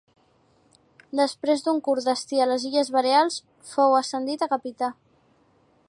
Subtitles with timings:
[1.19, 3.39] Després d'un curt destí a les Illes Balears,
[3.75, 4.95] fou ascendit a capità.